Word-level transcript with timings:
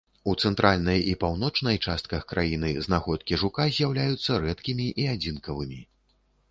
У 0.31 0.33
цэнтральнай 0.47 1.03
і 1.11 1.11
паўночнай 1.23 1.77
частках 1.85 2.25
краіны 2.33 2.73
знаходкі 2.89 3.41
жука 3.43 3.69
з'яўляюцца 3.77 4.43
рэдкімі 4.49 4.93
і 5.07 5.09
адзінкавымі. 5.17 5.79